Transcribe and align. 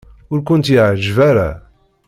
Ur 0.31 0.39
kent-iɛejjeb 0.47 1.17
ara. 1.29 1.49